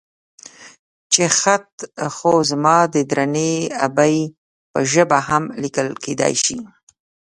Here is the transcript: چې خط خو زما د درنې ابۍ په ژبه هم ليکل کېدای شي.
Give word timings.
چې 1.13 1.23
خط 1.39 1.71
خو 2.15 2.31
زما 2.49 2.77
د 2.93 2.95
درنې 3.09 3.51
ابۍ 3.85 4.17
په 4.71 4.79
ژبه 4.91 5.19
هم 5.29 5.43
ليکل 5.61 5.87
کېدای 6.03 6.33
شي. 6.43 6.57